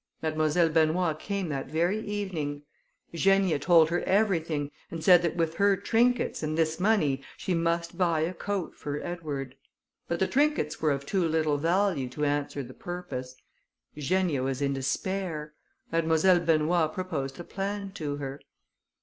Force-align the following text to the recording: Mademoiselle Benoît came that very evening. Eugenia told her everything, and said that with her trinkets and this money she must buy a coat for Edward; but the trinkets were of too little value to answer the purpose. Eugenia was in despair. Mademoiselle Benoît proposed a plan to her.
Mademoiselle 0.23 0.71
Benoît 0.71 1.13
came 1.19 1.49
that 1.49 1.67
very 1.69 1.99
evening. 1.99 2.63
Eugenia 3.11 3.59
told 3.59 3.91
her 3.91 4.01
everything, 4.05 4.71
and 4.89 5.03
said 5.03 5.21
that 5.21 5.35
with 5.35 5.57
her 5.57 5.77
trinkets 5.77 6.41
and 6.41 6.57
this 6.57 6.79
money 6.79 7.21
she 7.37 7.53
must 7.53 7.99
buy 7.99 8.21
a 8.21 8.33
coat 8.33 8.75
for 8.75 8.99
Edward; 9.03 9.53
but 10.07 10.17
the 10.17 10.25
trinkets 10.27 10.81
were 10.81 10.89
of 10.89 11.05
too 11.05 11.27
little 11.27 11.57
value 11.59 12.09
to 12.09 12.25
answer 12.25 12.63
the 12.63 12.73
purpose. 12.73 13.35
Eugenia 13.93 14.41
was 14.41 14.59
in 14.59 14.73
despair. 14.73 15.53
Mademoiselle 15.91 16.39
Benoît 16.41 16.91
proposed 16.91 17.39
a 17.39 17.43
plan 17.43 17.91
to 17.91 18.15
her. 18.15 18.39